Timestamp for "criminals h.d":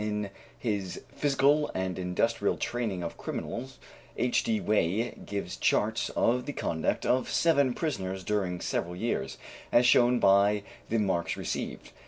3.19-4.59